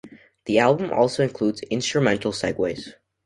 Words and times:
The 0.45 0.57
album 0.57 0.91
also 0.91 1.21
includes 1.21 1.61
instrumental 1.69 2.31
segues. 2.31 2.95